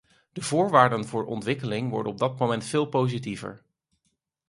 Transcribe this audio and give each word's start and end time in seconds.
De 0.31 0.41
voorwaarden 0.41 1.05
voor 1.07 1.25
ontwikkeling 1.25 1.89
worden 1.89 2.11
op 2.11 2.17
dat 2.17 2.39
moment 2.39 2.63
veel 2.65 2.85
positiever. 2.85 3.63